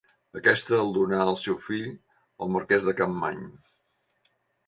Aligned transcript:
Aquesta 0.39 0.73
el 0.83 0.87
donà 0.93 1.19
al 1.31 1.35
seu 1.41 1.57
fill, 1.65 1.91
el 2.45 2.51
marquès 2.55 2.87
de 2.87 2.97
Capmany. 3.01 3.43